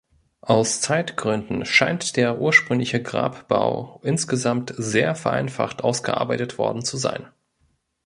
[0.41, 7.27] Aus Zeitgründen scheint der ursprüngliche Grabbau insgesamt sehr vereinfacht ausgearbeitet worden zu sein.